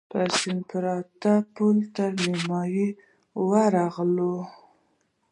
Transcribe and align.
پر 0.09 0.29
سیند 0.39 0.61
پروت 0.69 1.23
پل 1.55 1.77
تر 1.95 2.11
نیمايي 2.29 2.87
ورغلو. 3.49 4.33